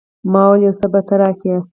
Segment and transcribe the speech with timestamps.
[0.31, 1.53] ما وويل يو څه به ته راکې.